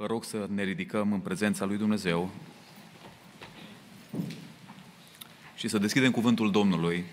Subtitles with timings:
[0.00, 2.30] Vă rog să ne ridicăm în prezența lui Dumnezeu
[5.56, 7.04] și să deschidem cuvântul Domnului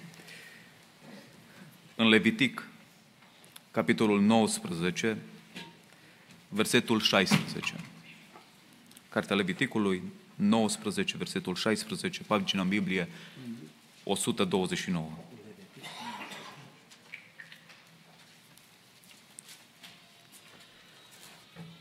[1.95, 2.67] în Levitic,
[3.71, 5.17] capitolul 19,
[6.49, 7.75] versetul 16.
[9.09, 10.01] Cartea Leviticului
[10.35, 13.07] 19, versetul 16, pagina în Biblie
[14.03, 15.09] 129.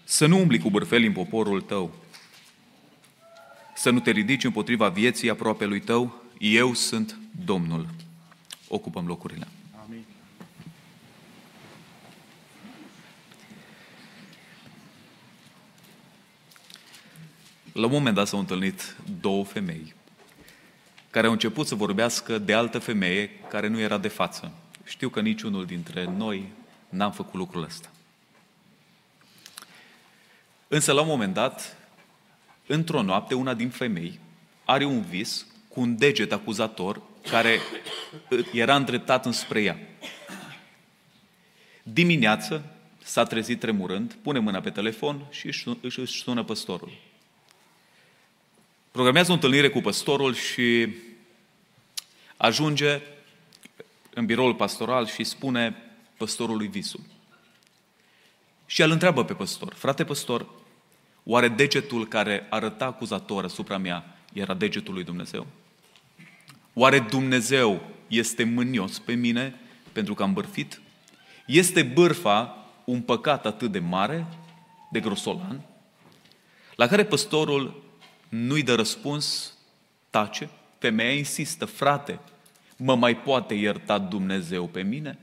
[0.09, 1.95] Să nu umbli cu bârfeli în poporul tău,
[3.75, 7.86] să nu te ridici împotriva vieții aproape lui tău, eu sunt Domnul.
[8.68, 9.46] Ocupăm locurile.
[9.84, 10.04] Amin.
[17.73, 19.95] La un moment dat s-au întâlnit două femei
[21.11, 24.53] care au început să vorbească de altă femeie care nu era de față.
[24.84, 26.48] Știu că niciunul dintre noi
[26.89, 27.90] n-am făcut lucrul ăsta.
[30.68, 31.76] Însă, la un moment dat,
[32.66, 34.19] într-o noapte, una din femei
[34.64, 37.61] are un vis cu un deget acuzator care
[38.53, 39.78] era îndreptat înspre ea.
[41.83, 42.64] Dimineață
[43.03, 45.47] s-a trezit tremurând, pune mâna pe telefon și
[45.81, 46.91] își sună păstorul.
[48.91, 50.89] Programează o întâlnire cu păstorul și
[52.36, 53.01] ajunge
[54.14, 55.77] în biroul pastoral și spune
[56.17, 57.01] păstorului visul.
[58.67, 60.47] Și el întreabă pe păstor, frate păstor,
[61.25, 65.47] oare degetul care arăta acuzator asupra mea era degetul lui Dumnezeu?
[66.75, 69.61] Oare Dumnezeu este mânios pe mine
[69.92, 70.81] pentru că am bârfit?
[71.47, 74.27] Este bârfa un păcat atât de mare,
[74.91, 75.61] de grosolan?
[76.75, 77.83] La care păstorul
[78.28, 79.55] nu-i dă răspuns,
[80.11, 82.20] tace, femeia insistă, frate,
[82.77, 85.19] mă mai poate ierta Dumnezeu pe mine?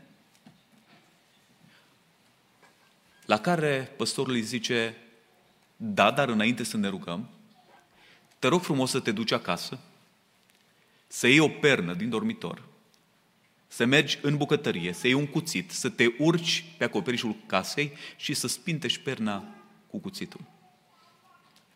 [3.26, 4.98] La care păstorul îi zice,
[5.76, 7.30] da, dar înainte să ne rugăm,
[8.40, 9.80] te rog frumos să te duci acasă,
[11.08, 12.62] să iei o pernă din dormitor,
[13.68, 18.34] să mergi în bucătărie, să iei un cuțit, să te urci pe acoperișul casei și
[18.34, 19.46] să spintești perna
[19.88, 20.42] cu cuțitul.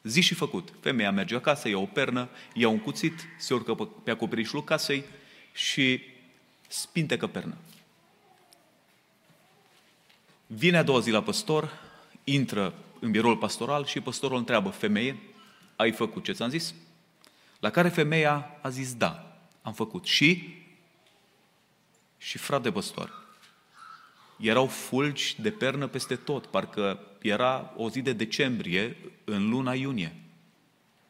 [0.03, 0.73] Zi și făcut.
[0.79, 5.03] Femeia merge acasă, ia o pernă, ia un cuțit, se urcă pe acoperișul casei
[5.53, 6.01] și
[6.67, 7.57] spintecă perna.
[10.47, 11.71] Vine a doua zi la păstor,
[12.23, 15.19] intră în biroul pastoral și păstorul întreabă, femeie,
[15.75, 16.73] ai făcut ce ți-am zis?
[17.59, 20.05] La care femeia a zis, da, am făcut.
[20.05, 20.55] Și?
[22.17, 23.25] Și frate păstor,
[24.37, 30.15] erau fulgi de pernă peste tot, parcă era o zi de decembrie în luna iunie.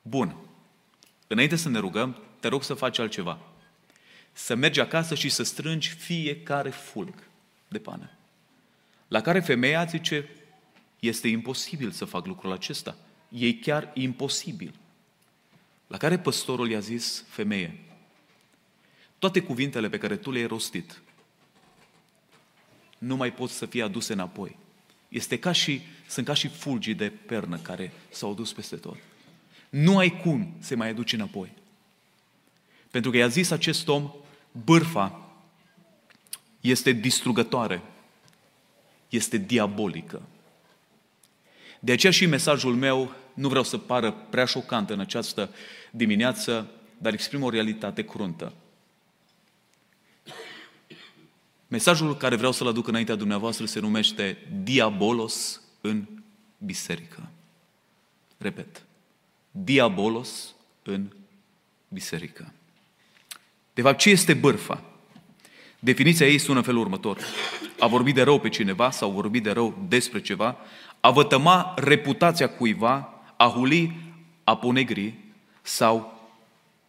[0.01, 0.35] Bun.
[1.27, 3.39] Înainte să ne rugăm, te rog să faci altceva.
[4.31, 7.13] Să mergi acasă și să strângi fiecare fulg
[7.67, 8.16] de pană.
[9.07, 10.29] La care femeia zice,
[11.00, 12.95] este imposibil să fac lucrul acesta.
[13.29, 14.73] E chiar imposibil.
[15.88, 17.79] La care păstorul i-a zis, femeie,
[19.19, 21.01] toate cuvintele pe care tu le-ai rostit
[22.97, 24.57] nu mai pot să fie aduse înapoi.
[25.09, 28.97] Este ca și, sunt ca și fulgii de pernă care s-au dus peste tot.
[29.69, 31.51] Nu ai cum să mai aduci înapoi.
[32.91, 34.12] Pentru că i-a zis acest om,
[34.51, 35.31] bârfa
[36.62, 37.81] este distrugătoare,
[39.09, 40.22] este diabolică.
[41.79, 45.50] De aceea și mesajul meu, nu vreau să pară prea șocant în această
[45.91, 48.53] dimineață, dar exprim o realitate cruntă.
[51.68, 56.06] Mesajul care vreau să-l aduc înaintea dumneavoastră se numește Diabolos în
[56.57, 57.29] biserică.
[58.38, 58.84] Repet.
[59.51, 61.07] Diabolos în
[61.88, 62.53] biserică.
[63.74, 64.84] De fapt, ce este bârfa?
[65.79, 67.19] Definiția ei sună în felul următor.
[67.79, 70.57] A vorbi de rău pe cineva sau vorbi de rău despre ceva,
[70.99, 73.95] a vătăma reputația cuiva, a huli,
[74.43, 75.13] a ponegri
[75.61, 76.21] sau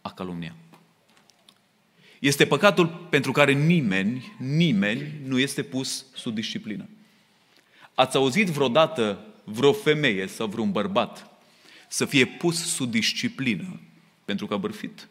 [0.01, 0.55] a calumnia.
[2.19, 6.89] Este păcatul pentru care nimeni, nimeni nu este pus sub disciplină.
[7.93, 11.29] Ați auzit vreodată vreo femeie sau vreun bărbat
[11.87, 13.79] să fie pus sub disciplină
[14.25, 15.07] pentru că a bărfit?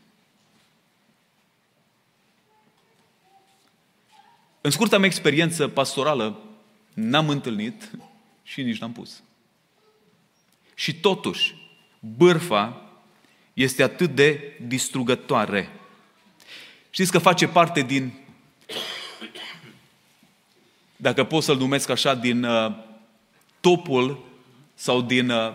[4.61, 6.39] În scurta mea experiență pastorală,
[6.95, 7.91] n-am întâlnit
[8.43, 9.23] și nici n-am pus.
[10.75, 11.55] Și totuși,
[12.01, 12.83] bârfa
[13.53, 15.79] este atât de distrugătoare
[16.99, 18.13] Știți că face parte din,
[20.97, 22.73] dacă pot să-l numesc așa, din uh,
[23.61, 24.25] topul
[24.75, 25.55] sau din uh,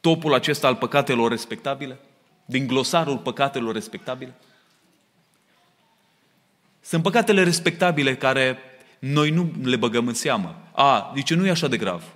[0.00, 1.98] topul acesta al păcatelor respectabile?
[2.44, 4.34] Din glosarul păcatelor respectabile?
[6.88, 8.58] Sunt păcatele respectabile care
[8.98, 10.70] noi nu le băgăm în seamă.
[10.72, 12.14] A, zice, nu e așa de grav.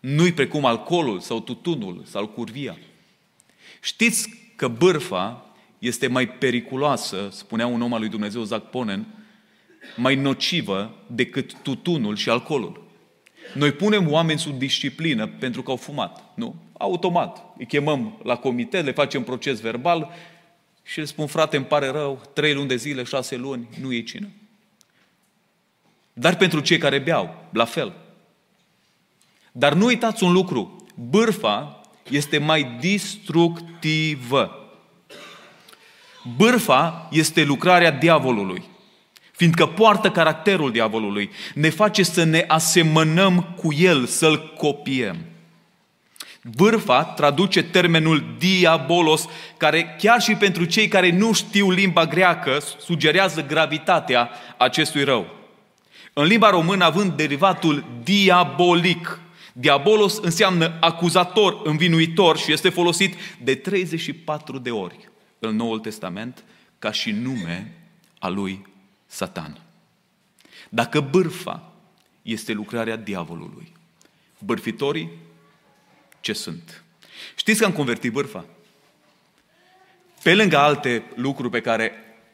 [0.00, 2.78] Nu-i precum alcoolul sau tutunul sau curvia.
[3.80, 5.46] Știți că bârfa
[5.78, 9.06] este mai periculoasă, spunea un om al lui Dumnezeu, Zac Ponen,
[9.96, 12.86] mai nocivă decât tutunul și alcoolul.
[13.54, 16.54] Noi punem oameni sub disciplină pentru că au fumat, nu?
[16.78, 17.44] Automat.
[17.58, 20.10] Îi chemăm la comitet, le facem proces verbal
[20.88, 24.02] și le spun, frate, îmi pare rău, trei luni de zile, șase luni, nu e
[24.02, 24.28] cină.
[26.12, 27.92] Dar pentru cei care beau, la fel.
[29.52, 31.80] Dar nu uitați un lucru, bârfa
[32.10, 34.70] este mai destructivă.
[36.36, 38.62] Bârfa este lucrarea diavolului,
[39.32, 45.27] fiindcă poartă caracterul diavolului, ne face să ne asemănăm cu el, să-l copiem.
[46.42, 49.26] Bârfa traduce termenul diabolos,
[49.56, 55.36] care chiar și pentru cei care nu știu limba greacă, sugerează gravitatea acestui rău.
[56.12, 59.20] În limba română, având derivatul diabolic,
[59.52, 65.08] diabolos înseamnă acuzator, învinuitor și este folosit de 34 de ori
[65.38, 66.44] în Noul Testament
[66.78, 67.72] ca și nume
[68.18, 68.66] a lui
[69.06, 69.58] Satan.
[70.68, 71.72] Dacă bârfa
[72.22, 73.72] este lucrarea diavolului,
[74.38, 75.10] bârfitorii
[76.20, 76.82] ce sunt?
[77.36, 78.44] Știți că am convertit bârfa?
[80.22, 81.92] Pe lângă alte lucruri pe care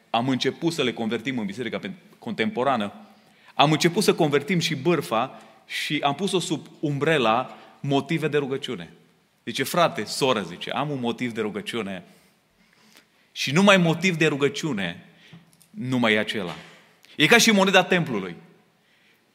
[0.09, 1.79] am început să le convertim în biserica
[2.19, 2.93] contemporană,
[3.53, 8.93] am început să convertim și bârfa și am pus-o sub umbrela motive de rugăciune.
[9.45, 12.03] Zice, frate, soră, zice, am un motiv de rugăciune
[13.31, 15.05] și numai motiv de rugăciune,
[15.69, 16.55] numai e acela.
[17.15, 18.35] E ca și moneda templului.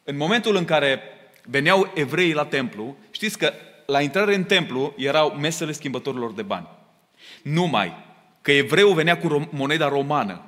[0.04, 1.00] În momentul în care
[1.44, 3.52] veneau evreii la templu, știți că
[3.90, 6.68] la intrare în templu erau mesele schimbătorilor de bani.
[7.42, 7.92] Numai
[8.40, 10.44] că evreul venea cu moneda romană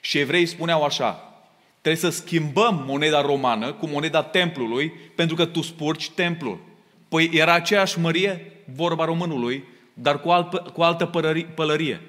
[0.00, 1.34] și evreii spuneau așa,
[1.80, 6.60] trebuie să schimbăm moneda romană cu moneda templului pentru că tu spurci templul.
[7.08, 9.64] Păi era aceeași mărie, vorba românului,
[9.94, 11.10] dar cu, alt, cu altă
[11.54, 12.00] pălărie.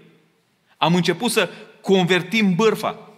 [0.77, 1.50] Am început să
[1.81, 3.09] convertim bârfa,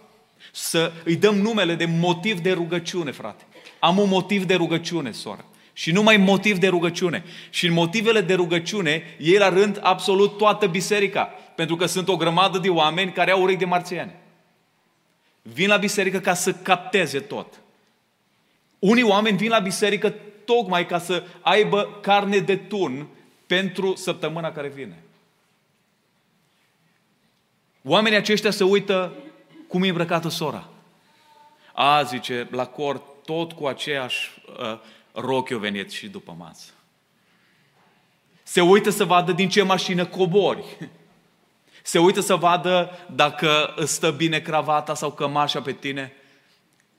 [0.52, 3.44] să îi dăm numele de motiv de rugăciune, frate.
[3.78, 5.44] Am un motiv de rugăciune, soră.
[5.78, 7.24] Și numai motiv de rugăciune.
[7.50, 11.22] Și în motivele de rugăciune, ei la rând absolut toată biserica.
[11.54, 14.20] Pentru că sunt o grămadă de oameni care au urechi de marțiane.
[15.42, 17.60] Vin la biserică ca să capteze tot.
[18.78, 20.14] Unii oameni vin la biserică
[20.44, 23.06] tocmai ca să aibă carne de tun
[23.46, 25.02] pentru săptămâna care vine.
[27.82, 29.12] Oamenii aceștia se uită
[29.68, 30.68] cum e îmbrăcată sora.
[31.74, 34.78] A, zice, la cort, tot cu aceeași uh,
[35.16, 36.70] rochi o venit și după masă.
[38.42, 40.64] Se uită să vadă din ce mașină cobori.
[41.82, 46.12] Se uită să vadă dacă stă bine cravata sau cămașa pe tine.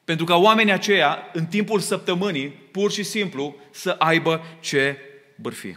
[0.03, 4.97] Pentru că oamenii aceia, în timpul săptămânii, pur și simplu, să aibă ce
[5.35, 5.75] bârfi.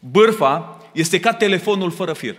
[0.00, 2.36] Bârfa este ca telefonul fără fir.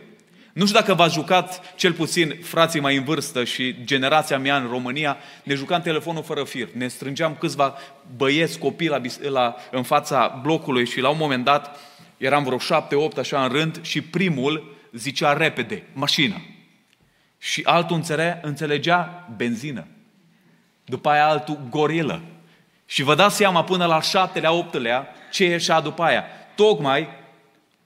[0.60, 4.68] Nu știu dacă v-ați jucat, cel puțin frații mai în vârstă și generația mea în
[4.70, 6.68] România, ne jucam telefonul fără fir.
[6.74, 7.78] Ne strângeam câțiva
[8.16, 11.80] băieți, copii la, la, în fața blocului și la un moment dat
[12.18, 16.42] eram vreo șapte, opt așa în rând și primul zicea repede, mașină.
[17.38, 19.88] Și altul înțelegea, înțelegea benzină.
[20.86, 22.22] După aia altul gorilă.
[22.86, 26.24] Și vă dați seama până la șaptelea, optelea ce ieșea după aia.
[26.56, 27.08] Tocmai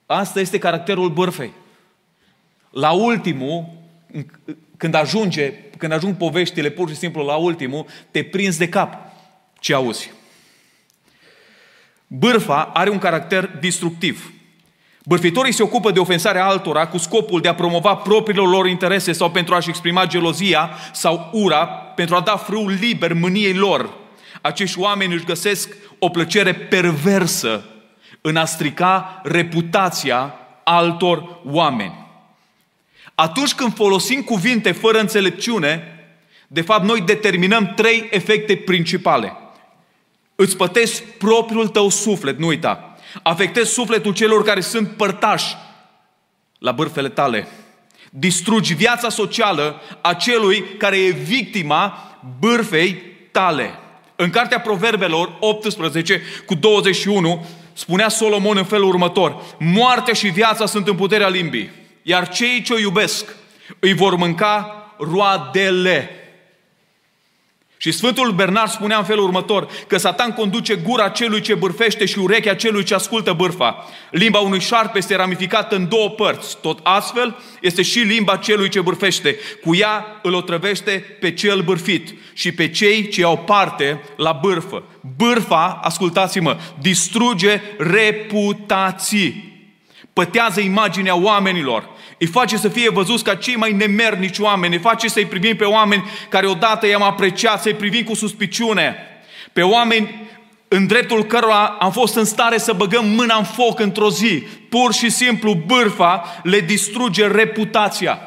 [0.05, 1.61] asta este caracterul bârfei.
[2.73, 3.65] La ultimul,
[4.77, 8.97] când ajunge, când ajung poveștile pur și simplu la ultimul, te prinzi de cap
[9.59, 10.11] ce auzi.
[12.07, 14.33] Bârfa are un caracter destructiv.
[15.05, 19.31] Bârfitorii se ocupă de ofensarea altora cu scopul de a promova propriile lor interese sau
[19.31, 23.93] pentru a-și exprima gelozia sau ura, pentru a da frâul liber mâniei lor.
[24.41, 27.65] Acești oameni își găsesc o plăcere perversă
[28.21, 32.02] în a strica reputația altor oameni.
[33.15, 35.87] Atunci când folosim cuvinte fără înțelepciune,
[36.47, 39.33] de fapt noi determinăm trei efecte principale.
[40.35, 42.97] Îți pătesc propriul tău suflet, nu uita.
[43.23, 45.55] Afectezi sufletul celor care sunt părtași
[46.59, 47.47] la bârfele tale.
[48.09, 51.97] Distrugi viața socială a celui care e victima
[52.39, 53.01] bârfei
[53.31, 53.79] tale.
[54.15, 59.43] În cartea Proverbelor 18 cu 21 spunea Solomon în felul următor.
[59.59, 63.35] Moartea și viața sunt în puterea limbii iar cei ce o iubesc
[63.79, 66.17] îi vor mânca roadele.
[67.77, 72.19] Și Sfântul Bernard spunea în felul următor că Satan conduce gura celui ce bârfește și
[72.19, 73.85] urechea celui ce ascultă bârfa.
[74.11, 76.57] Limba unui șarpe este ramificată în două părți.
[76.61, 79.37] Tot astfel este și limba celui ce bârfește.
[79.65, 84.83] Cu ea îl otrăvește pe cel bârfit și pe cei ce au parte la bârfă.
[85.17, 89.52] bârfa, ascultați-mă, distruge reputații.
[90.13, 91.89] Pătează imaginea oamenilor.
[92.17, 94.73] Îi face să fie văzuți ca cei mai nemernici oameni.
[94.73, 98.95] Îi face să-i privim pe oameni care odată i-am apreciat, să-i privim cu suspiciune.
[99.53, 100.27] Pe oameni
[100.67, 104.43] în dreptul cărora am fost în stare să băgăm mâna în foc într-o zi.
[104.69, 108.19] Pur și simplu, bârfa le distruge reputația.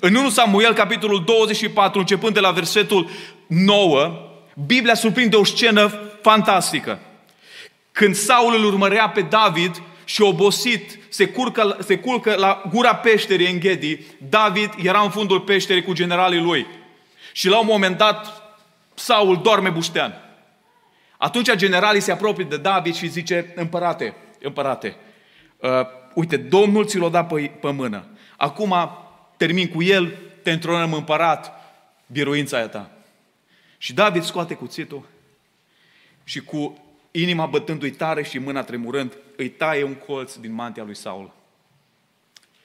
[0.00, 3.10] În 1 Samuel, capitolul 24, începând de la versetul
[3.46, 4.12] 9,
[4.66, 6.98] Biblia surprinde o scenă fantastică.
[7.92, 13.50] Când Saul îl urmărea pe David și obosit se, curcă, se culcă la gura peșterii
[13.50, 16.66] în Ghedi, David era în fundul peșterii cu generalii lui.
[17.32, 18.42] Și la un moment dat,
[18.94, 20.14] Saul dorme buștean.
[21.16, 24.96] Atunci generalii se apropie de David și zice, împărate, împărate,
[25.56, 25.70] uh,
[26.14, 28.04] uite, Domnul ți l-a dat pe, pe mână.
[28.36, 28.74] Acum
[29.36, 31.52] termin cu el, te întronăm împărat,
[32.06, 32.90] biruința aia ta.
[33.78, 35.08] Și David scoate cuțitul
[36.24, 36.78] și cu
[37.10, 41.32] inima bătându-i tare și mâna tremurând, îi taie un colț din mantia lui Saul.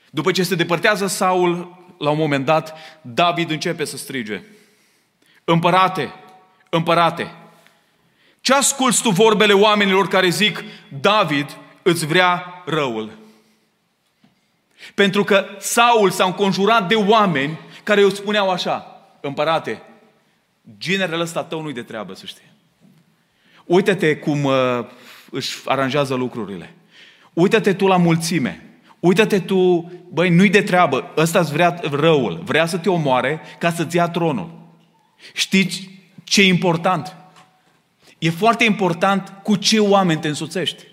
[0.10, 4.42] După ce se depărtează Saul, la un moment dat, David începe să strige.
[5.44, 6.14] Împărate,
[6.70, 7.36] împărate,
[8.42, 10.64] ce asculți tu vorbele oamenilor care zic,
[11.02, 13.12] David îți vrea răul?
[14.94, 19.82] Pentru că Saul s-a înconjurat de oameni care îți spuneau așa, împărate,
[20.78, 22.52] ginerele ăsta tău nu-i de treabă, să știi.
[23.66, 24.54] Uită-te cum uh,
[25.30, 26.74] își aranjează lucrurile.
[27.34, 28.80] Uită-te tu la mulțime.
[29.00, 33.72] Uită-te tu, băi, nu-i de treabă, ăsta îți vrea răul, vrea să te omoare ca
[33.72, 34.52] să-ți ia tronul.
[35.34, 35.90] Știți
[36.24, 37.16] ce e important?
[38.18, 40.84] E foarte important cu ce oameni te însuțești.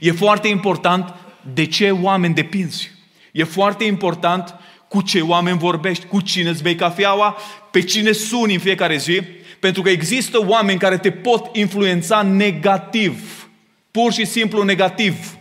[0.00, 1.14] E foarte important
[1.54, 2.90] de ce oameni depinzi.
[3.32, 4.54] E foarte important
[4.88, 7.36] cu ce oameni vorbești, cu cine îți bei cafeaua,
[7.70, 9.22] pe cine suni în fiecare zi,
[9.60, 13.48] pentru că există oameni care te pot influența negativ,
[13.90, 15.36] pur și simplu negativ.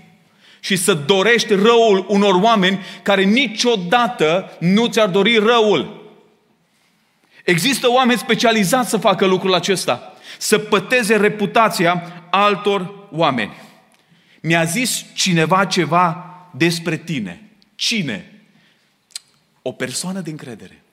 [0.59, 6.03] Și să dorești răul unor oameni care niciodată nu ți-ar dori răul.
[7.43, 13.53] Există oameni specializați să facă lucrul acesta, să păteze reputația altor oameni.
[14.41, 17.49] Mi-a zis cineva ceva despre tine.
[17.75, 18.31] Cine?
[19.61, 20.84] O persoană de încredere.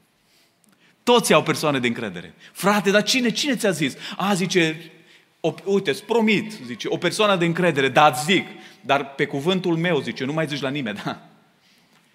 [1.03, 2.35] Toți au persoane de încredere.
[2.53, 3.97] Frate, dar cine, cine ți-a zis?
[4.17, 4.93] A, zice,
[5.41, 8.47] o, uite, îți promit, zice, o persoană de încredere, dar îți zic,
[8.81, 11.21] dar pe cuvântul meu, zice, nu mai zici la nimeni, da?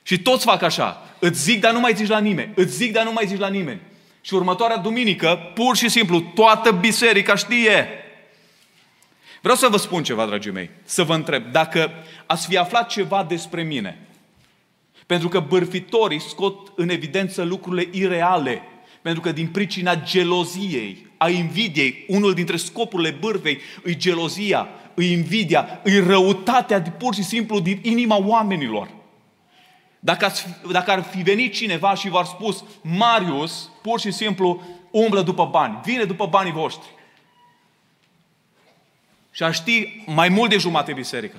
[0.03, 3.03] Și toți fac așa, îți zic, dar nu mai zici la nimeni, îți zic, dar
[3.03, 3.81] nu mai zici la nimeni.
[4.21, 7.87] Și următoarea duminică, pur și simplu, toată biserica știe.
[9.41, 11.91] Vreau să vă spun ceva, dragii mei, să vă întreb, dacă
[12.25, 14.07] ați fi aflat ceva despre mine,
[15.05, 18.61] pentru că bârfitorii scot în evidență lucrurile ireale,
[19.07, 25.79] pentru că din pricina geloziei, a invidiei, unul dintre scopurile bârfei îi gelozia, îi invidia,
[25.83, 28.89] îi răutatea pur și simplu din inima oamenilor.
[29.99, 34.61] Dacă, ați, dacă ar fi venit cineva și v-ar spus, Marius, pur și simplu,
[34.91, 36.89] umblă după bani, vine după banii voștri.
[39.31, 41.37] Și a ști mai mult de jumate biserică.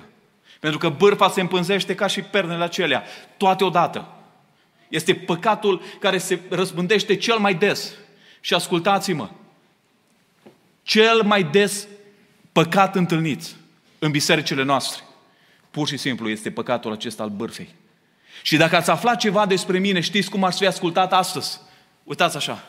[0.61, 3.05] Pentru că bârfa se împânzește ca și pernele acelea,
[3.37, 4.18] toate odată.
[4.89, 7.93] Este păcatul care se răspândește cel mai des.
[8.41, 9.31] Și ascultați-mă,
[10.83, 11.89] cel mai des
[12.53, 13.43] păcat întâlnit
[13.99, 15.03] în bisericile noastre,
[15.71, 17.75] pur și simplu este păcatul acesta al bârfei.
[18.43, 21.61] Și dacă ați aflat ceva despre mine, știți cum ați fi ascultat astăzi?
[22.05, 22.69] Uitați așa.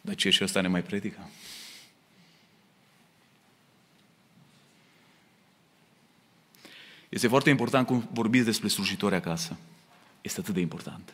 [0.00, 1.30] Dar ce și ăsta ne mai predică?
[7.14, 9.56] Este foarte important cum vorbiți despre slujitori acasă.
[10.20, 11.12] Este atât de important.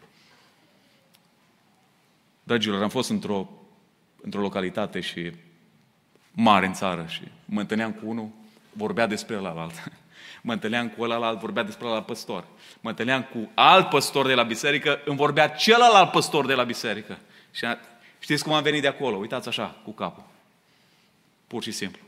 [2.42, 3.48] Dragilor, am fost într-o,
[4.20, 5.32] într-o localitate și
[6.32, 8.28] mare în țară și mă întâlneam cu unul,
[8.72, 9.72] vorbea despre alt.
[10.42, 12.44] Mă întâlneam cu ălalt, vorbea despre alt păstor.
[12.80, 17.18] Mă întâlneam cu alt păstor de la biserică, îmi vorbea celălalt păstor de la biserică.
[17.50, 17.78] Și a,
[18.18, 19.16] știți cum am venit de acolo?
[19.16, 20.24] Uitați așa, cu capul.
[21.46, 22.00] Pur și simplu.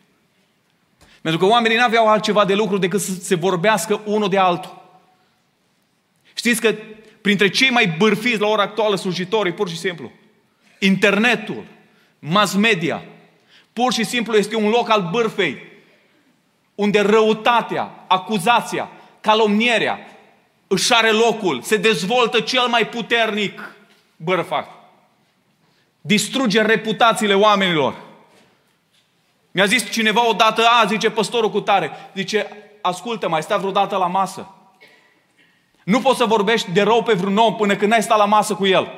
[1.23, 4.83] Pentru că oamenii nu aveau altceva de lucru decât să se vorbească unul de altul.
[6.35, 6.75] Știți că
[7.21, 10.11] printre cei mai bârfiți la ora actuală slujitorii, pur și simplu,
[10.79, 11.65] internetul,
[12.19, 13.03] mass media,
[13.73, 15.63] pur și simplu este un loc al bârfei,
[16.75, 19.99] unde răutatea, acuzația, calomnierea
[20.67, 23.75] își are locul, se dezvoltă cel mai puternic
[24.17, 24.69] bărfac.
[26.01, 27.95] Distruge reputațiile oamenilor.
[29.53, 32.47] Mi-a zis cineva odată, a, zice păstorul cu tare, zice,
[32.81, 34.55] ascultă, mai stai vreodată la masă.
[35.85, 38.55] Nu poți să vorbești de rău pe vreun om până când n-ai stat la masă
[38.55, 38.93] cu el.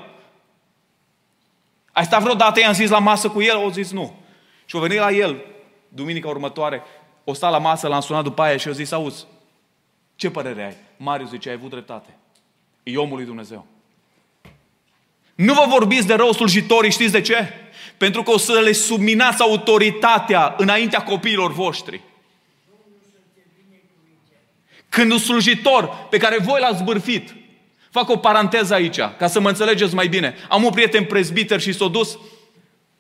[1.93, 3.57] Ai stat vreodată, i-am zis la masă cu el?
[3.57, 4.15] O zis nu.
[4.65, 5.45] Și o venit la el,
[5.89, 6.83] duminica următoare,
[7.25, 9.27] o sta la masă, l-am sunat după aia și o zis, auzi,
[10.17, 10.77] ce părere ai?
[10.97, 12.17] Marius zice, ai avut dreptate.
[12.83, 13.67] E omul lui Dumnezeu.
[15.35, 17.64] Nu vă vorbiți de rău slujitorii, știți de ce?
[17.97, 22.01] Pentru că o să le subminați autoritatea înaintea copiilor voștri.
[24.89, 27.35] Când un slujitor pe care voi l-ați bârfit,
[27.91, 30.35] fac o paranteză aici, ca să mă înțelegeți mai bine.
[30.49, 32.19] Am un prieten prezbiter și s-a dus,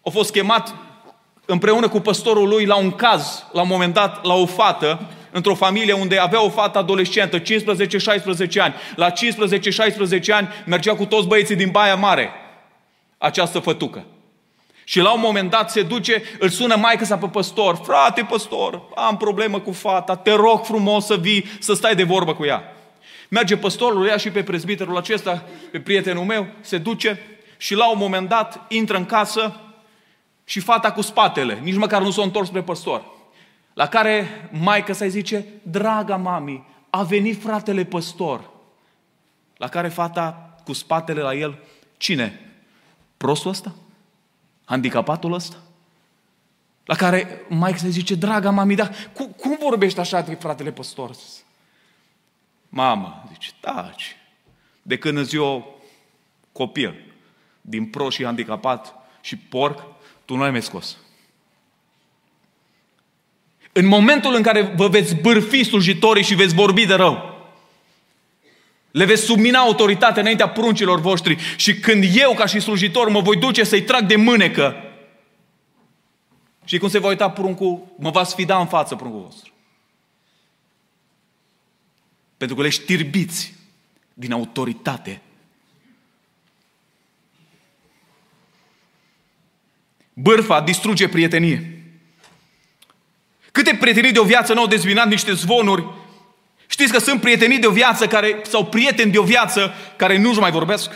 [0.04, 0.74] a fost chemat
[1.44, 5.54] împreună cu păstorul lui la un caz, la un moment dat, la o fată, într-o
[5.54, 7.42] familie unde avea o fată adolescentă, 15-16
[8.58, 8.74] ani.
[8.96, 9.12] La 15-16
[10.30, 12.30] ani mergea cu toți băieții din Baia Mare,
[13.18, 14.04] această fătucă.
[14.84, 18.82] Și la un moment dat se duce, îl sună maică sa pe păstor, frate păstor,
[18.94, 22.62] am problemă cu fata, te rog frumos să vii, să stai de vorbă cu ea.
[23.28, 27.20] Merge păstorul, ia și pe prezbiterul acesta, pe prietenul meu, se duce
[27.56, 29.60] și la un moment dat intră în casă
[30.44, 33.04] și fata cu spatele, nici măcar nu s-a întors spre păstor.
[33.74, 38.50] La care maica să-i zice, draga mami, a venit fratele păstor.
[39.56, 41.58] La care fata cu spatele la el,
[41.96, 42.40] cine?
[43.16, 43.74] Prostul ăsta?
[44.64, 45.56] Handicapatul ăsta?
[46.84, 51.10] La care Mike se zice, draga mami, dar cum, cum vorbești așa de fratele păstor?
[52.68, 54.16] Mamă, zice, taci.
[54.82, 55.80] De când îți eu
[56.52, 57.14] copil,
[57.60, 59.86] din pro și handicapat și porc,
[60.24, 60.96] tu nu ai mai scos.
[63.72, 67.33] În momentul în care vă veți bârfi slujitorii și veți vorbi de rău,
[68.94, 73.36] le veți submina autoritatea înaintea pruncilor voștri și când eu, ca și slujitor, mă voi
[73.36, 74.74] duce să-i trag de mânecă,
[76.64, 79.52] și cum se va uita pruncul, mă va sfida în față pruncul vostru.
[82.36, 83.54] Pentru că le știrbiți
[84.14, 85.20] din autoritate.
[90.12, 91.82] Bârfa distruge prietenie.
[93.52, 96.03] Câte prietenii de o viață nu au dezbinat niște zvonuri?
[96.74, 100.38] Știți că sunt prietenii de o viață care, sau prieteni de o viață care nu-și
[100.38, 100.90] mai vorbesc?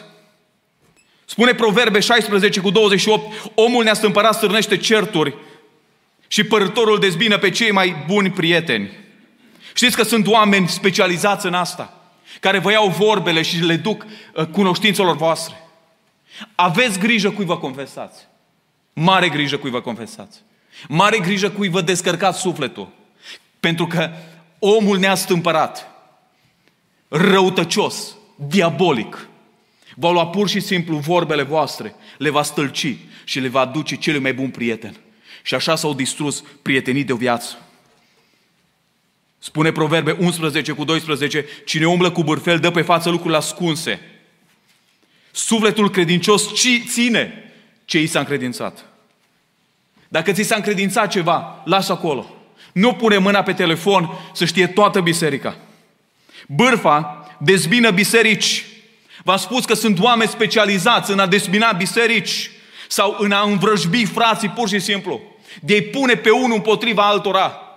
[1.24, 5.34] Spune Proverbe 16 cu 28, omul neastâmpărat stârnește certuri
[6.28, 8.90] și părătorul dezbină pe cei mai buni prieteni.
[9.74, 12.10] Știți că sunt oameni specializați în asta,
[12.40, 15.62] care vă iau vorbele și le duc uh, cunoștințelor voastre.
[16.54, 18.26] Aveți grijă cui vă confesați.
[18.92, 20.38] Mare grijă cui vă confesați.
[20.88, 22.88] Mare grijă cui vă descărcați sufletul.
[23.60, 24.10] Pentru că
[24.58, 25.90] omul neastâmpărat,
[27.08, 29.28] răutăcios, diabolic,
[29.94, 34.20] va lua pur și simplu vorbele voastre, le va stâlci și le va aduce cel
[34.20, 34.96] mai bun prieten.
[35.42, 37.62] Și așa s-au distrus prietenii de o viață.
[39.38, 44.00] Spune Proverbe 11 cu 12, cine umblă cu bârfel dă pe față lucruri ascunse.
[45.30, 46.52] Sufletul credincios
[46.88, 47.52] ține
[47.84, 48.84] ce i s-a încredințat.
[50.08, 52.37] Dacă ți s-a încredințat ceva, lasă acolo.
[52.78, 55.56] Nu pune mâna pe telefon să știe toată biserica.
[56.46, 58.64] Bârfa dezbină biserici.
[59.24, 62.50] V-am spus că sunt oameni specializați în a dezbina biserici
[62.88, 65.20] sau în a învrăjbi frații pur și simplu.
[65.60, 67.67] De a pune pe unul împotriva altora.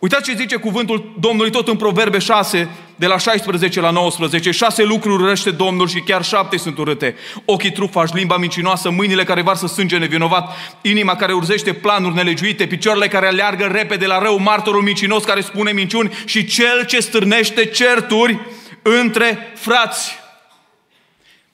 [0.00, 4.50] Uitați ce zice cuvântul Domnului tot în Proverbe 6, de la 16 la 19.
[4.50, 7.14] Șase lucruri răște Domnul și chiar șapte sunt urâte.
[7.44, 13.08] Ochii trufași, limba mincinoasă, mâinile care varsă sânge nevinovat, inima care urzește planuri nelegiuite, picioarele
[13.08, 18.38] care aleargă repede la rău, martorul mincinos care spune minciuni și cel ce stârnește certuri
[18.82, 20.18] între frați.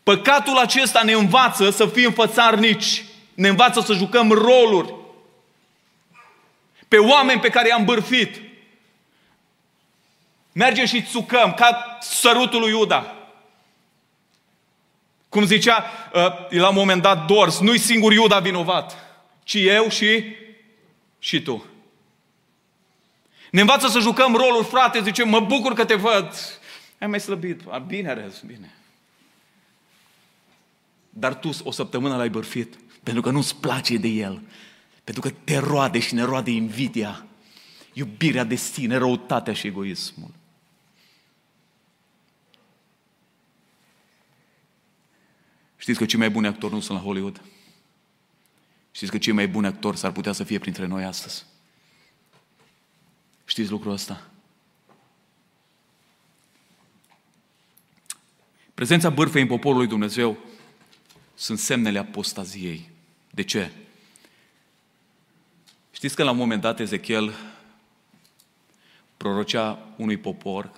[0.02, 3.04] Păcatul acesta ne învață să fim fățarnici,
[3.34, 4.94] ne învață să jucăm roluri
[6.88, 8.40] pe oameni pe care i-am bârfit.
[10.52, 13.16] Mergem și țucăm, ca sărutul lui Iuda.
[15.28, 18.96] Cum zicea uh, la un moment dat Dors, nu-i singur Iuda vinovat,
[19.42, 20.24] ci eu și,
[21.18, 21.64] și tu.
[23.50, 26.34] Ne învață să jucăm rolul, frate, zice, mă bucur că te văd.
[26.98, 28.74] Ai mai slăbit, a, bine rez, bine.
[31.10, 34.42] Dar tu o săptămână l-ai bărfit, pentru că nu-ți place de el.
[35.06, 37.26] Pentru că te roade și ne roade invidia,
[37.92, 40.30] iubirea de sine, răutatea și egoismul.
[45.76, 47.42] Știți că cei mai buni actori nu sunt la Hollywood?
[48.90, 51.44] Știți că cei mai buni actori s-ar putea să fie printre noi astăzi?
[53.44, 54.30] Știți lucrul ăsta?
[58.74, 60.38] Prezența bârfei în poporul lui Dumnezeu
[61.34, 62.90] sunt semnele apostaziei.
[63.30, 63.70] De ce?
[65.96, 67.34] Știți că la un moment dat Ezechiel
[69.16, 70.70] prorocea unui popor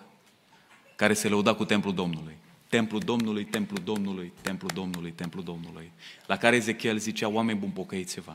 [0.96, 2.36] care se lăuda cu templul Domnului.
[2.68, 5.90] Templul Domnului, templul Domnului, templul Domnului, templul Domnului.
[6.26, 8.34] La care Ezechiel zicea, oameni buni, pocăiți-vă.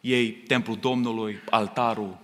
[0.00, 2.18] Ei, templul Domnului, altarul,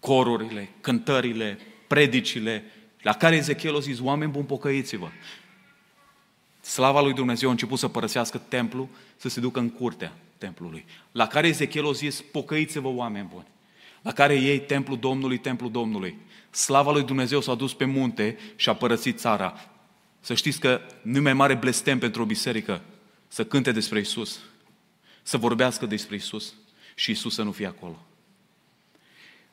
[0.00, 2.64] corurile, cântările, predicile,
[3.02, 5.08] la care Ezechiel a zis, oameni buni, pocăiți-vă.
[6.60, 10.84] Slava lui Dumnezeu a început să părăsească templul, să se ducă în curtea templului.
[11.12, 13.46] La care Ezechiel a zis, pocăiți-vă oameni buni.
[14.02, 16.16] La care ei, templul Domnului, templul Domnului.
[16.50, 19.70] Slava lui Dumnezeu s-a dus pe munte și a părăsit țara.
[20.20, 22.82] Să știți că nu mai mare blestem pentru o biserică
[23.28, 24.38] să cânte despre Isus,
[25.22, 26.54] să vorbească despre Isus
[26.94, 28.06] și Isus să nu fie acolo.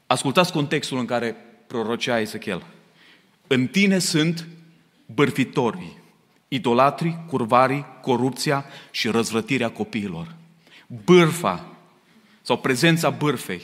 [0.08, 1.36] Ascultați contextul în care
[1.68, 2.66] prorocea Ezechiel.
[3.48, 4.48] În tine sunt
[5.06, 5.98] bărfitorii,
[6.48, 10.36] idolatrii, curvarii, corupția și răzvrătirea copiilor.
[11.06, 11.66] Bârfa
[12.42, 13.62] sau prezența bârfei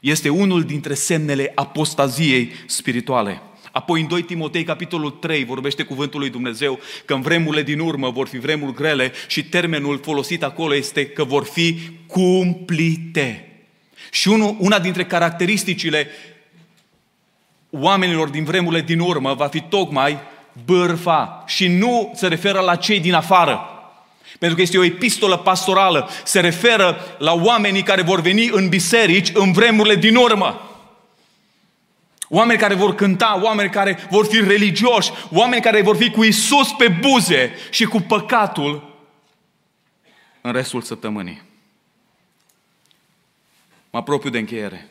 [0.00, 3.42] este unul dintre semnele apostaziei spirituale.
[3.72, 8.10] Apoi în 2 Timotei, capitolul 3, vorbește cuvântul lui Dumnezeu că în vremurile din urmă
[8.10, 13.44] vor fi vremuri grele și termenul folosit acolo este că vor fi cumplite.
[14.10, 16.08] Și una dintre caracteristicile
[17.70, 20.18] oamenilor din vremurile din urmă va fi tocmai
[20.64, 23.60] bârfa și nu se referă la cei din afară.
[24.40, 29.30] Pentru că este o epistolă pastorală, se referă la oamenii care vor veni în biserici
[29.34, 30.70] în vremurile din urmă.
[32.28, 36.72] Oameni care vor cânta, oameni care vor fi religioși, oameni care vor fi cu Isus
[36.72, 38.98] pe buze și cu păcatul
[40.40, 41.42] în restul săptămânii.
[43.90, 44.90] Mă apropiu de încheiere.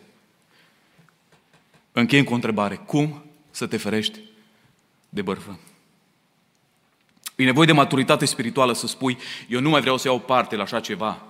[1.91, 2.75] Închei cu o întrebare.
[2.75, 4.19] Cum să te ferești
[5.09, 5.59] de bărfă?
[7.39, 10.63] E nevoie de maturitate spirituală să spui, eu nu mai vreau să iau parte la
[10.63, 11.23] așa ceva,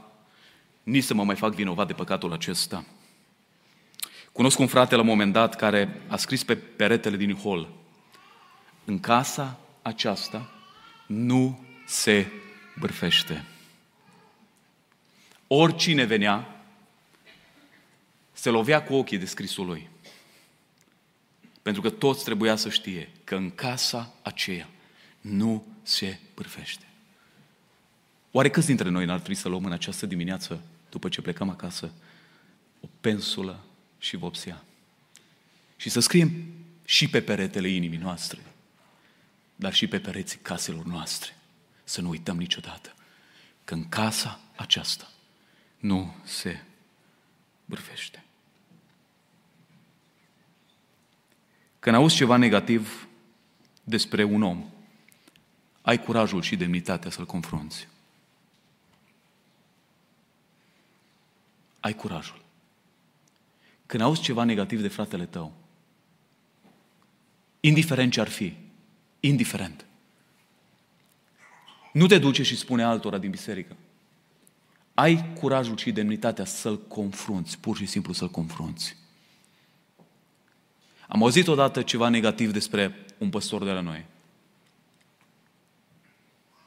[0.84, 2.86] nici să mă mai fac vinovat de păcatul acesta.
[4.32, 7.70] Cunosc un frate la un moment dat care a scris pe peretele din hol,
[8.86, 10.50] în casa aceasta
[11.06, 12.28] nu se
[12.80, 13.46] bârfește.
[15.48, 16.64] Oricine venea,
[18.32, 19.90] se lovea cu ochii de scrisul lui.
[21.62, 24.70] Pentru că toți trebuia să știe că în casa aceea
[25.22, 26.84] nu se bârfește.
[28.32, 31.92] Oare câți dintre noi n-ar trebui să luăm în această dimineață, după ce plecăm acasă,
[32.82, 33.64] o pensulă
[34.00, 34.64] și vopsea?
[35.76, 36.44] Și să scriem
[36.86, 38.40] și pe peretele inimii noastre,
[39.56, 41.36] dar și pe pereții caselor noastre.
[41.84, 42.94] Să nu uităm niciodată
[43.64, 45.12] că în casa aceasta
[45.78, 46.64] nu se
[47.66, 48.24] bârfește.
[51.80, 53.08] Când auzi ceva negativ
[53.84, 54.70] despre un om,
[55.90, 57.88] ai curajul și demnitatea să-l confrunți.
[61.80, 62.42] Ai curajul.
[63.86, 65.54] Când auzi ceva negativ de fratele tău,
[67.60, 68.54] indiferent ce ar fi,
[69.20, 69.86] indiferent,
[71.94, 73.76] nu te duce și spune altora din biserică.
[74.94, 78.96] Ai curajul și demnitatea să-l confrunți, pur și simplu să-l confrunți.
[81.08, 84.06] Am auzit odată ceva negativ despre un păstor de la noi.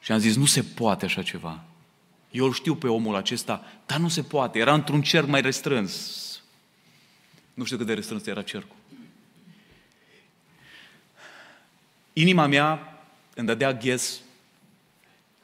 [0.03, 1.65] Și am zis, nu se poate așa ceva.
[2.31, 4.59] Eu îl știu pe omul acesta, dar nu se poate.
[4.59, 6.21] Era într-un cerc mai restrâns.
[7.55, 8.77] Nu știu cât de restrâns era cercul.
[12.13, 13.01] Inima mea
[13.35, 14.21] îmi dădea ghes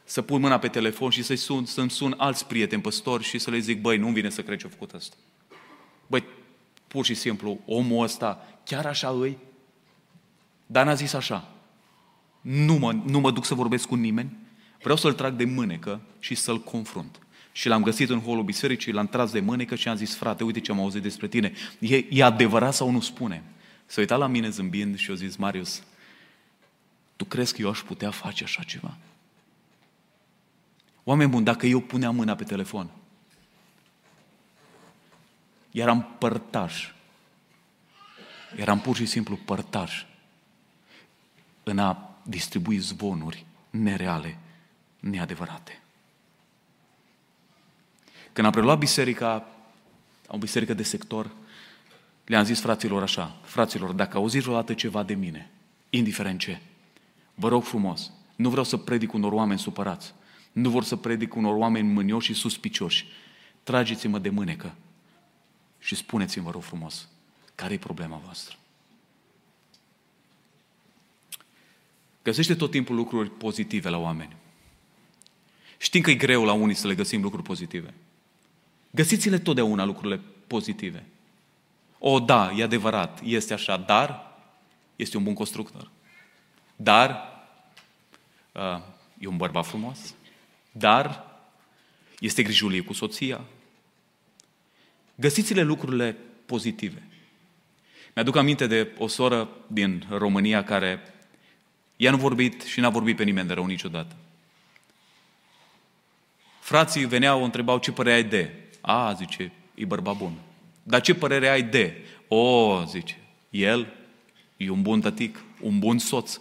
[0.05, 3.51] să pun mâna pe telefon și să-i sun, să-mi sun alți prieteni păstori și să
[3.51, 5.17] le zic, băi, nu-mi vine să cred ce a făcut asta.
[6.07, 6.25] Băi,
[6.87, 9.39] pur și simplu, omul ăsta, chiar așa îi?
[10.67, 11.49] Dar n-a zis așa,
[12.41, 14.37] nu mă, nu mă duc să vorbesc cu nimeni,
[14.81, 17.19] vreau să-l trag de mânecă și să-l confrunt.
[17.53, 20.61] Și l-am găsit în holul bisericii, l-am tras de mânecă și am zis, frate, uite
[20.61, 21.53] ce am auzit despre tine.
[21.79, 23.43] E, e adevărat sau nu spune?
[23.87, 25.83] S-a uitat la mine zâmbind și a zis, Marius,
[27.17, 28.97] tu crezi că eu aș putea face așa ceva?
[31.05, 32.91] Oameni buni, dacă eu puneam mâna pe telefon,
[35.71, 36.89] eram părtaș,
[38.57, 40.05] eram pur și simplu părtaș
[41.63, 44.39] în a distribui zvonuri nereale,
[45.01, 45.83] neadevărate.
[48.33, 49.49] Când am preluat biserica,
[50.27, 51.31] o biserică de sector,
[52.25, 55.51] le-am zis fraților așa, fraților, dacă auziți vreodată ceva de mine,
[55.91, 56.61] indiferent ce,
[57.35, 60.15] vă rog frumos, nu vreau să predic unor oameni supărați,
[60.53, 63.07] nu vor să predic unor oameni mânioși și suspicioși.
[63.63, 64.75] Trageți-mă de mânecă
[65.79, 67.09] și spuneți-mi, vă rog frumos,
[67.55, 68.57] care e problema voastră?
[72.23, 74.37] Găsește tot timpul lucruri pozitive la oameni.
[75.79, 77.95] Știm că e greu la unii să le găsim lucruri pozitive.
[78.91, 81.07] Găsiți-le totdeauna lucrurile pozitive.
[81.99, 84.37] O, da, e adevărat, este așa, dar
[84.97, 85.91] este un bun constructor.
[86.77, 87.23] Dar
[88.53, 88.81] uh,
[89.19, 90.15] e un bărbat frumos.
[90.73, 91.25] Dar
[92.19, 93.41] este grijulie cu soția.
[95.15, 97.03] Găsiți-le lucrurile pozitive.
[98.15, 101.15] Mi-aduc aminte de o soră din România care
[101.97, 104.17] ea nu vorbit și n-a vorbit pe nimeni de rău niciodată.
[106.69, 108.51] Frații veneau, o întrebau ce părere ai de.
[108.81, 110.33] A, zice, e bărbat bun.
[110.83, 111.97] Dar ce părere ai de?
[112.29, 113.19] O, zice,
[113.51, 113.93] el
[114.57, 116.41] e un bun tătic, un bun soț.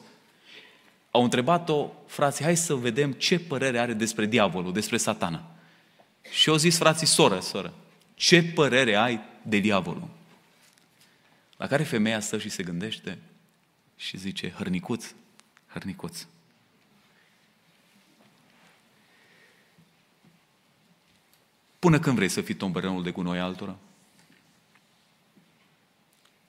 [1.12, 5.56] Au întrebat-o, frații, hai să vedem ce părere are despre diavolul, despre satana.
[6.30, 7.74] Și au zis frații, soră, soră,
[8.14, 10.08] ce părere ai de diavolul?
[11.58, 13.18] La care femeia stă și se gândește
[13.96, 15.14] și zice, hărnicuț,
[15.68, 16.26] hărnicuț.
[21.80, 23.78] Până când vrei să fii tombărenul de gunoi altora?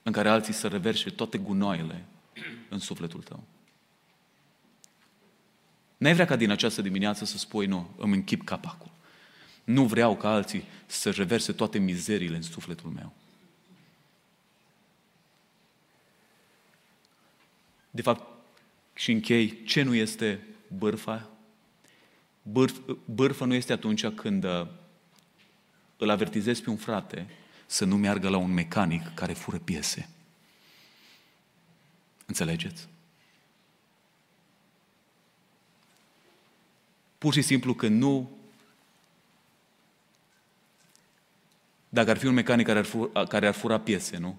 [0.03, 2.05] În care alții să reverse toate gunoaiele
[2.69, 3.43] în sufletul tău.
[5.97, 8.91] N-ai vrea ca din această dimineață să spui, nu, îmi închip capacul.
[9.63, 13.13] Nu vreau ca alții să reverse toate mizerile în sufletul meu.
[17.91, 18.27] De fapt,
[18.93, 21.29] și închei, ce nu este bârfa?
[22.41, 24.67] Bârf, bârfă nu este atunci când uh,
[25.99, 27.27] îl avertizezi pe un frate
[27.65, 30.09] să nu meargă la un mecanic care fură piese.
[32.25, 32.87] Înțelegeți?
[37.17, 38.39] Pur și simplu că nu
[41.89, 44.37] Dacă ar fi un mecanic care ar, fura, care ar fura piese, nu?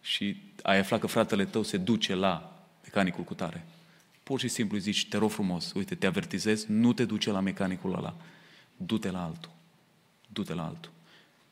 [0.00, 3.64] Și ai aflat că fratele tău se duce la mecanicul cu tare.
[4.22, 7.40] Pur și simplu îi zici, te rog frumos, uite, te avertizez, nu te duce la
[7.40, 8.16] mecanicul ăla.
[8.76, 9.50] Du-te la altul.
[10.28, 10.90] Du-te la altul.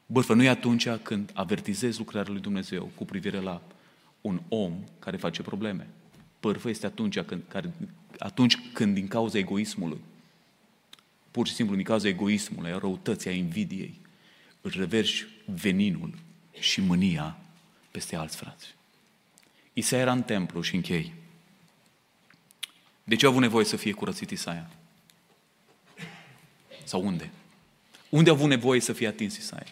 [0.06, 3.62] Bârfă nu e atunci când avertizezi lucrarea lui Dumnezeu cu privire la
[4.20, 5.88] un om care face probleme.
[6.40, 7.72] Bârfă este atunci când, care,
[8.18, 10.00] atunci când din cauza egoismului,
[11.30, 14.00] pur și simplu din cauza egoismului, a răutății, a invidiei,
[14.60, 16.14] își reverși veninul
[16.58, 17.38] și mânia
[17.90, 18.74] peste alți frați.
[19.72, 21.14] Isaia era în templu și închei.
[23.04, 24.70] De ce a avut nevoie să fie curățit Isaia?
[26.84, 27.30] Sau unde?
[28.08, 29.66] Unde a avut nevoie să fie atins Isaia?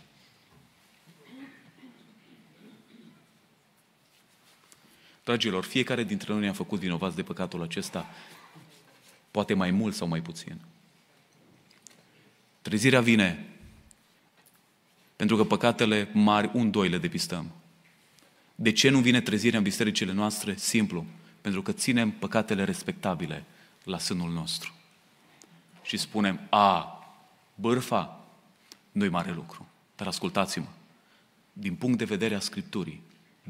[5.24, 8.11] Dragilor, fiecare dintre noi ne-a făcut vinovați de păcatul acesta,
[9.30, 10.61] poate mai mult sau mai puțin.
[12.62, 13.46] Trezirea vine
[15.22, 17.50] pentru că păcatele mari, un, doi le depistăm.
[18.54, 20.56] De ce nu vine trezirea în bisericile noastre?
[20.56, 21.06] Simplu.
[21.40, 23.44] Pentru că ținem păcatele respectabile
[23.85, 24.74] la sânul nostru.
[25.82, 27.04] Și spunem, a,
[27.54, 28.24] bârfa
[28.92, 29.68] nu-i mare lucru.
[29.96, 30.66] Dar ascultați-mă,
[31.52, 33.02] din punct de vedere a Scripturii,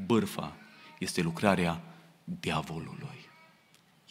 [0.07, 0.57] bârfa
[1.03, 1.83] este lucrarea
[2.25, 3.31] diavolului.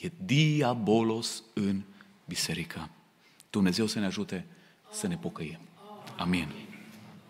[0.02, 1.82] E diabolos în
[2.26, 2.90] biserică.
[3.50, 4.46] Dumnezeu să ne ajute
[4.92, 5.62] să ne pocăiem.
[6.18, 6.48] Amin.